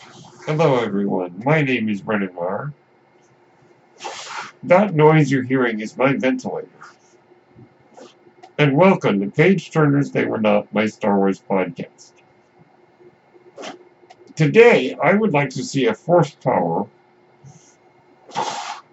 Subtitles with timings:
[0.00, 2.72] Hello everyone, my name is Brennan Marr.
[4.62, 6.68] That noise you're hearing is my ventilator.
[8.58, 12.12] And welcome to Page Turners They Were Not, my Star Wars podcast.
[14.36, 16.86] Today, I would like to see a force power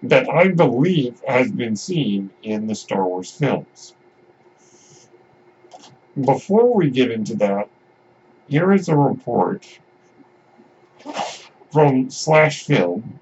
[0.02, 3.94] that I believe has been seen in the Star Wars films.
[6.20, 7.68] Before we get into that,
[8.48, 9.66] here is a report
[11.76, 13.20] from Slash Film,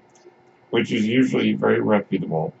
[0.69, 2.53] which is usually very reputable,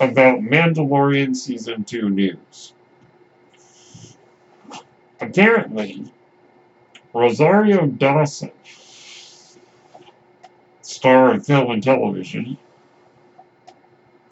[0.00, 2.72] about Mandalorian Season 2 news.
[5.20, 6.12] Apparently,
[7.14, 8.50] Rosario Dawson,
[10.82, 12.58] star of film and television,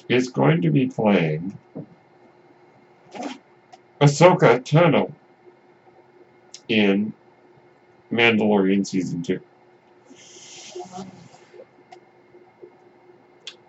[0.09, 1.57] is going to be playing
[4.01, 5.13] Ahsoka Tano
[6.67, 7.13] in
[8.13, 9.41] Mandalorian Season 2.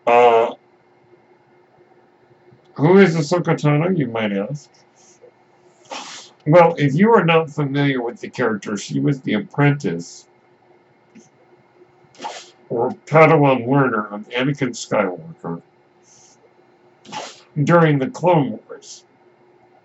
[0.06, 0.54] Uh,
[2.76, 4.70] who is Ahsoka Tano, you might ask?
[6.46, 10.28] Well, if you are not familiar with the character, she was the apprentice
[12.70, 15.62] or Padawan learner of Anakin Skywalker
[17.64, 19.06] during the Clone Wars.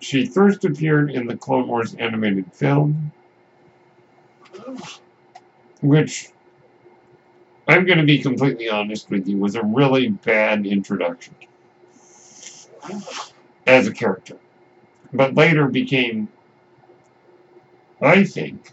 [0.00, 3.12] She first appeared in the Clone Wars animated film,
[5.80, 6.30] which,
[7.66, 11.34] I'm going to be completely honest with you, was a really bad introduction
[13.66, 14.36] as a character.
[15.12, 16.28] But later became,
[18.00, 18.72] I think,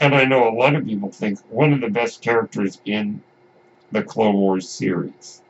[0.00, 3.22] and I know a lot of people think, one of the best characters in
[3.92, 5.42] the Clone Wars series.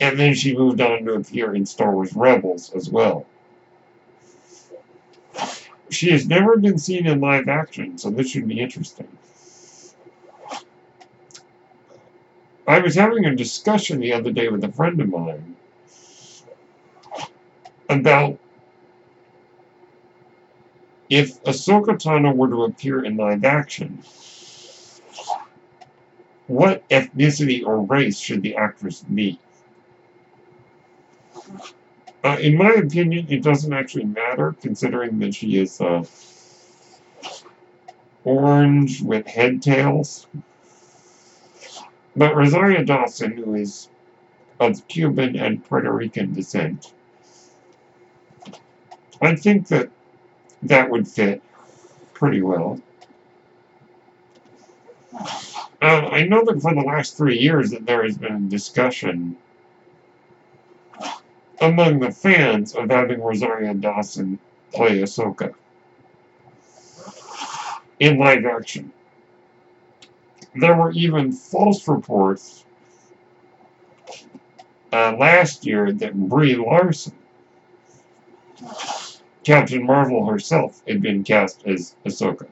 [0.00, 3.26] And then she moved on to appear in Star Wars Rebels as well.
[5.90, 9.08] She has never been seen in live action, so this should be interesting.
[12.66, 15.56] I was having a discussion the other day with a friend of mine
[17.88, 18.38] about
[21.08, 24.02] if Ahsoka Tano were to appear in live action,
[26.46, 29.38] what ethnicity or race should the actress be?
[32.24, 36.04] Uh, in my opinion, it doesn't actually matter, considering that she is uh,
[38.24, 40.26] orange with head tails.
[42.16, 43.88] But Rosario Dawson, who is
[44.58, 46.92] of Cuban and Puerto Rican descent,
[49.22, 49.90] I think that
[50.62, 51.40] that would fit
[52.14, 52.80] pretty well.
[55.80, 59.36] Uh, I know that for the last three years that there has been discussion
[61.60, 64.38] among the fans of having Rosario Dawson
[64.72, 65.54] play Ahsoka
[67.98, 68.92] in live action.
[70.54, 72.64] There were even false reports
[74.92, 77.14] uh, last year that Brie Larson,
[79.44, 82.46] Captain Marvel herself, had been cast as Ahsoka.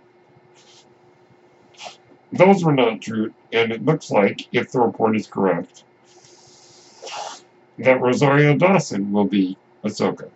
[2.33, 5.84] Those were not true, and it looks like, if the report is correct,
[7.78, 10.31] that Rosario Dawson will be Ahsoka.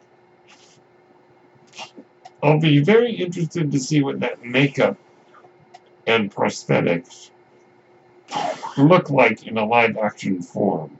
[2.42, 4.96] I'll be very interested to see what that makeup
[6.06, 7.30] and prosthetics
[8.78, 10.98] look like in a live action form.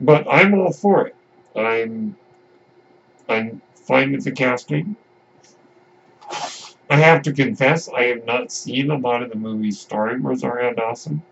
[0.00, 1.16] But I'm all for it.
[1.56, 2.16] I'm
[3.28, 4.96] I'm fine with the casting.
[6.90, 10.74] I have to confess, I have not seen a lot of the movies starring Rosario
[10.74, 11.22] Dawson.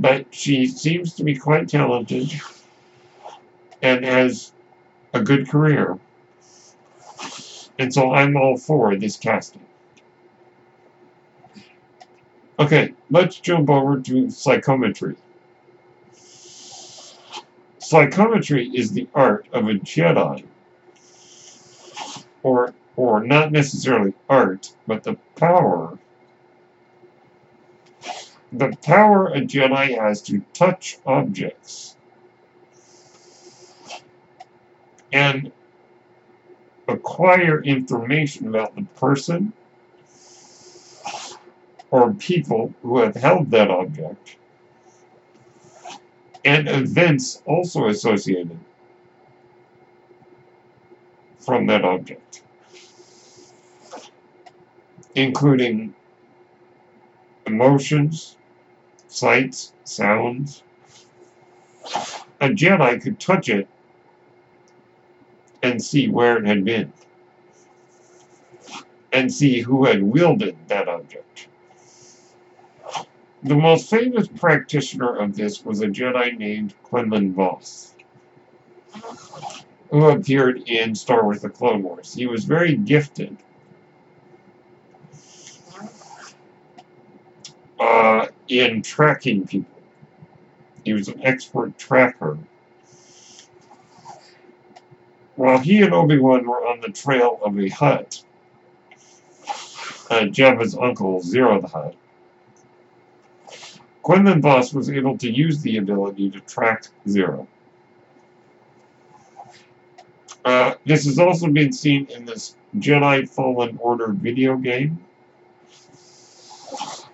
[0.00, 2.32] But she seems to be quite talented
[3.82, 4.52] and has
[5.12, 5.98] a good career.
[7.78, 9.60] And so I'm all for this casting.
[12.58, 15.16] Okay, let's jump over to psychometry.
[17.78, 20.44] Psychometry is the art of a Jedi,
[22.42, 25.98] or, or not necessarily art, but the power
[28.52, 31.96] the power a Jedi has to touch objects.
[35.12, 35.52] And
[36.88, 39.52] acquire information about the person
[41.90, 44.36] or people who have held that object.
[46.44, 48.58] And events also associated
[51.38, 52.42] from that object,
[55.14, 55.94] including
[57.46, 58.36] emotions,
[59.10, 60.62] sights, sounds.
[62.40, 63.68] A Jedi could touch it
[65.62, 66.92] and see where it had been
[69.12, 71.48] and see who had wielded that object.
[73.42, 77.94] The most famous practitioner of this was a Jedi named Quinlan Vos,
[79.90, 82.14] who appeared in Star Wars The Clone Wars.
[82.14, 83.36] He was very gifted
[87.80, 89.80] uh, in tracking people.
[90.84, 92.38] He was an expert tracker.
[95.36, 98.22] While he and Obi-Wan were on the trail of a Hutt,
[100.10, 101.94] uh, Jabba's uncle, Ziro the Hutt,
[104.02, 107.46] Quinlan Vos was able to use the ability to track Ziro.
[110.44, 114.98] Uh, this has also been seen in this Jedi Fallen Order video game,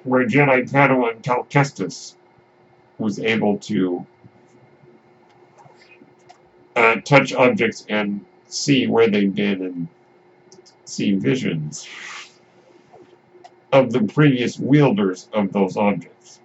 [0.06, 2.14] where Jedi Padawan Cal Kestis
[2.98, 4.06] was able to
[6.76, 9.88] uh, touch objects and see where they've been and
[10.84, 11.88] see visions
[13.72, 16.40] of the previous wielders of those objects.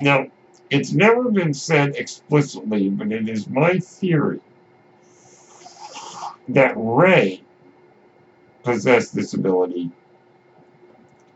[0.00, 0.28] Now,
[0.70, 4.40] it's never been said explicitly, but it is my theory
[6.48, 7.42] that Rey
[8.62, 9.90] possessed this ability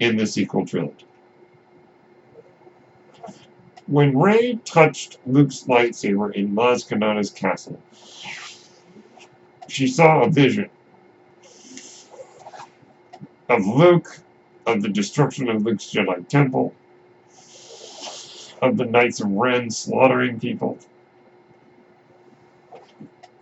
[0.02, 1.06] in the sequel trilogy.
[3.87, 7.81] When Rey touched Luke's lightsaber in Maz Kanata's castle,
[9.69, 10.69] she saw a vision
[13.49, 14.19] of Luke,
[14.66, 16.75] of the destruction of Luke's Jedi Temple,
[18.60, 20.78] of the Knights of Ren slaughtering people.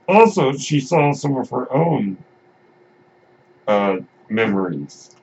[0.06, 2.18] Also, she saw some of her own
[3.66, 3.96] uh,
[4.28, 5.16] memories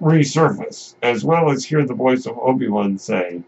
[0.00, 3.42] resurface, as well as hear the voice of Obi-Wan say,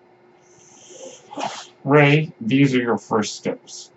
[1.84, 3.90] Rey, these are your first steps.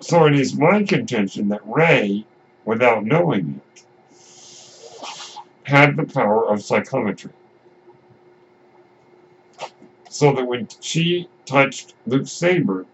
[0.00, 2.26] So it is my contention that Rey,
[2.64, 3.84] without knowing it,
[5.64, 7.32] had the power of psychometry.
[10.08, 12.86] So that when she touched Luke's saber,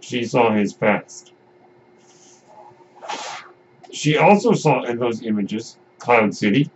[0.00, 1.33] she saw his past.
[3.94, 6.68] She also saw in those images Cloud City.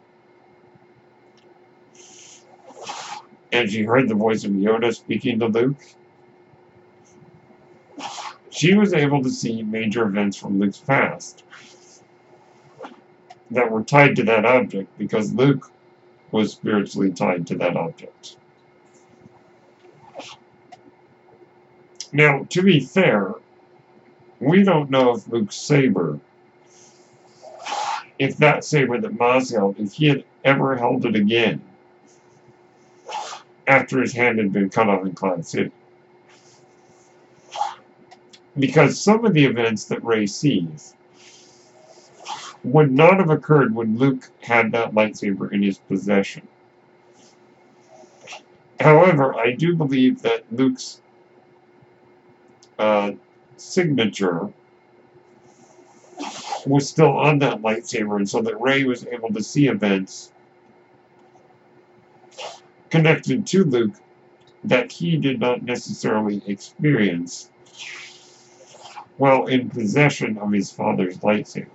[3.51, 5.83] And she heard the voice of Yoda speaking to Luke.
[8.51, 11.43] She was able to see major events from Luke's past
[13.51, 15.73] that were tied to that object because Luke
[16.31, 18.37] was spiritually tied to that object.
[22.13, 23.35] Now, to be fair,
[24.39, 26.21] we don't know if Luke's saber
[28.19, 31.61] if that saber that Maz held, if he had ever held it again
[33.67, 35.71] after his hand had been cut off in Cloud City.
[38.59, 40.95] Because some of the events that Rey sees
[42.65, 46.47] would not have occurred when Luke had that lightsaber in his possession.
[48.81, 51.01] However, I do believe that Luke's
[52.79, 53.13] uh,
[53.57, 54.53] signature
[56.69, 60.33] was still on that lightsaber, and so that Rey was able to see events
[62.91, 63.95] connected to Luke
[64.65, 67.51] that he did not necessarily experience
[69.17, 71.69] while in possession of his father's lightsaber.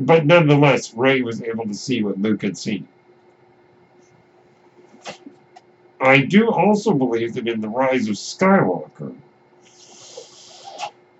[0.00, 2.86] But nonetheless, Rey was able to see what Luke had seen.
[6.00, 9.16] I do also believe that in The Rise of Skywalker,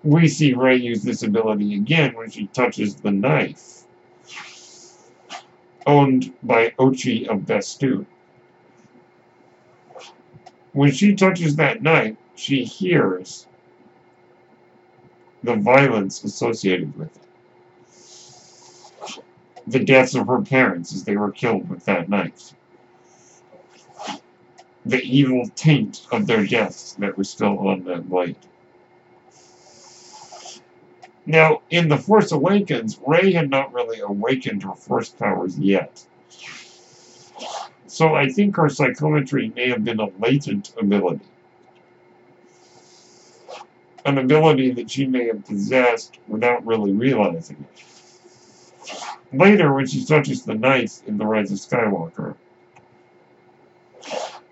[0.03, 3.83] we see Rey use this ability again when she touches the knife
[5.85, 8.05] owned by Ochi of Bestoon.
[10.73, 13.47] When she touches that knife, she hears
[15.43, 17.23] the violence associated with it.
[19.67, 22.53] The deaths of her parents as they were killed with that knife.
[24.85, 28.37] The evil taint of their deaths that was still on that blade.
[31.29, 36.03] Now, in The Force Awakens, Rey had not really awakened her Force powers yet.
[37.85, 41.27] So I think her psychometry may have been a latent ability.
[44.05, 47.83] An ability that she may have possessed without really realizing it.
[49.31, 52.33] Later, when she touches the knife in The Rise of Skywalker,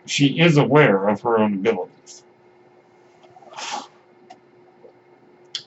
[0.06, 2.24] she is aware of her own abilities.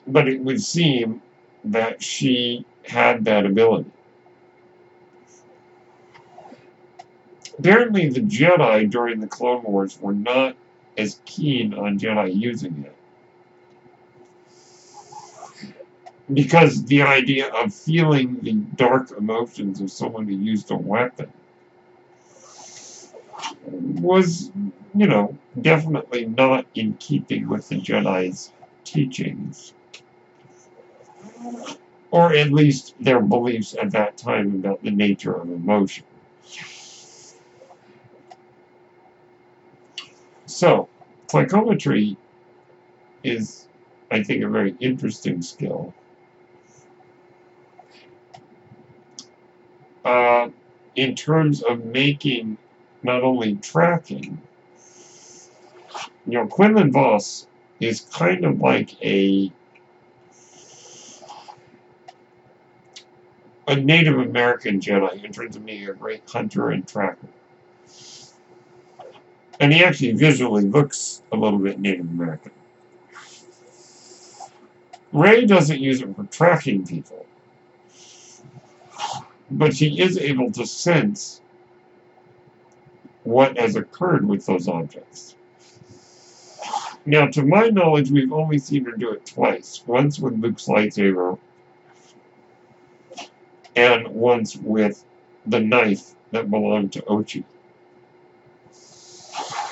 [0.07, 1.21] But it would seem
[1.63, 3.91] that she had that ability.
[7.61, 10.55] apparently the Jedi during the Clone Wars were not
[10.97, 12.95] as keen on Jedi using it.
[16.33, 21.31] Because the idea of feeling the dark emotions of someone who used a weapon
[23.67, 24.51] was,
[24.95, 28.51] you know, definitely not in keeping with the Jedi's
[28.85, 29.73] teachings.
[32.11, 36.03] Or at least their beliefs at that time about the nature of emotion.
[40.45, 40.89] So,
[41.27, 42.17] psychometry
[43.23, 43.67] is,
[44.11, 45.93] I think, a very interesting skill.
[50.03, 50.49] Uh,
[50.95, 52.57] in terms of making
[53.03, 54.41] not only tracking,
[56.25, 57.47] you know, Quinlan Vos
[57.79, 59.51] is kind of like a
[63.71, 67.27] a Native American Jedi in terms of being a great hunter and tracker.
[69.61, 72.51] And he actually visually looks a little bit Native American.
[75.13, 77.25] Rey doesn't use it for tracking people,
[79.49, 81.41] but she is able to sense
[83.23, 85.35] what has occurred with those objects.
[87.05, 89.81] Now, to my knowledge, we've only seen her do it twice.
[89.87, 91.37] Once with Luke's lightsaber,
[93.75, 95.03] and ones with
[95.45, 97.43] the knife that belonged to Ochi.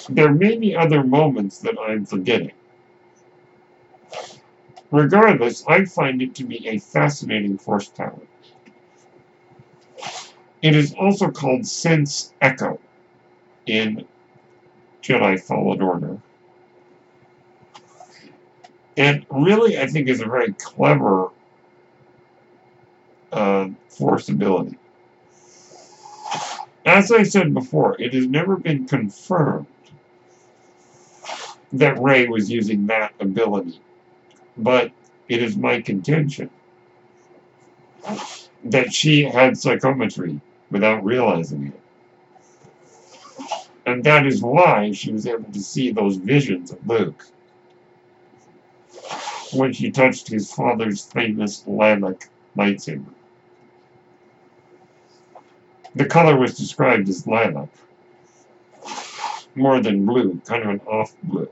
[0.10, 2.51] There may be other moments that I'm forgetting.
[4.91, 8.20] Regardless, I find it to be a fascinating force power.
[10.62, 12.79] It is also called Sense Echo
[13.68, 14.06] in
[15.01, 16.18] Jedi Fallen Order.
[18.98, 21.29] And really, I think is a very clever
[23.32, 24.78] uh, force ability.
[26.86, 29.68] As I said before, it has never been confirmed
[31.74, 33.80] that Rey was using that ability,
[34.58, 34.92] but
[35.28, 36.50] it is my contention
[38.64, 40.40] that she had psychometry
[40.72, 41.80] without realizing it.
[43.86, 47.26] And that is why she was able to see those visions of Luke
[49.54, 53.14] when she touched his father's famous lilac lightsaber.
[55.96, 57.69] The color was described as lilac,
[59.55, 61.50] more than blue, kind of an off blue.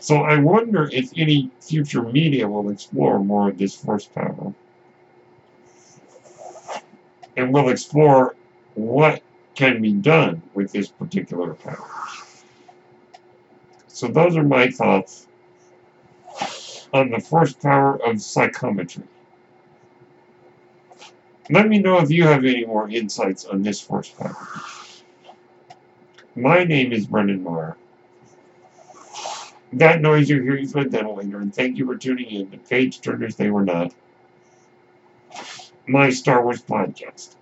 [0.00, 4.52] So I wonder if any future media will explore more of this force power.
[7.36, 8.34] And will explore
[8.74, 9.22] what
[9.54, 11.86] can be done with this particular power.
[13.86, 15.26] So those are my thoughts
[16.92, 19.04] on the force power of psychometry.
[21.50, 24.36] Let me know if you have any more insights on this force power.
[26.36, 27.76] My name is Brendan Marr.
[29.72, 33.00] That noise you're hearing is my ventilator, and thank you for tuning in to Page
[33.00, 33.92] Turners They Were Not,
[35.88, 37.34] my Star Wars podcast.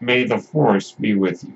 [0.00, 1.54] May the Force be with you.